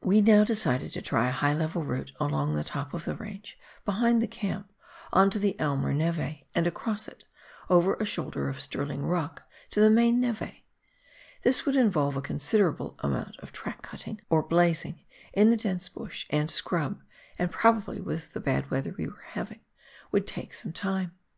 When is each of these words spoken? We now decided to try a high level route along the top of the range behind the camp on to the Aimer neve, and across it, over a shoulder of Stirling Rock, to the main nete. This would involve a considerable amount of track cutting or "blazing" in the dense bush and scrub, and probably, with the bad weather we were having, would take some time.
We 0.00 0.22
now 0.22 0.42
decided 0.42 0.92
to 0.92 1.02
try 1.02 1.28
a 1.28 1.32
high 1.32 1.52
level 1.52 1.84
route 1.84 2.12
along 2.18 2.54
the 2.54 2.64
top 2.64 2.94
of 2.94 3.04
the 3.04 3.14
range 3.14 3.58
behind 3.84 4.22
the 4.22 4.26
camp 4.26 4.72
on 5.12 5.28
to 5.28 5.38
the 5.38 5.54
Aimer 5.60 5.92
neve, 5.92 6.40
and 6.54 6.66
across 6.66 7.06
it, 7.06 7.26
over 7.68 7.92
a 7.96 8.06
shoulder 8.06 8.48
of 8.48 8.58
Stirling 8.62 9.04
Rock, 9.04 9.42
to 9.72 9.80
the 9.82 9.90
main 9.90 10.18
nete. 10.18 10.62
This 11.42 11.66
would 11.66 11.76
involve 11.76 12.16
a 12.16 12.22
considerable 12.22 12.96
amount 13.00 13.36
of 13.40 13.52
track 13.52 13.82
cutting 13.82 14.18
or 14.30 14.42
"blazing" 14.42 15.04
in 15.34 15.50
the 15.50 15.58
dense 15.58 15.90
bush 15.90 16.24
and 16.30 16.50
scrub, 16.50 17.02
and 17.38 17.50
probably, 17.50 18.00
with 18.00 18.30
the 18.32 18.40
bad 18.40 18.70
weather 18.70 18.94
we 18.96 19.06
were 19.08 19.26
having, 19.32 19.60
would 20.10 20.26
take 20.26 20.54
some 20.54 20.72
time. 20.72 21.12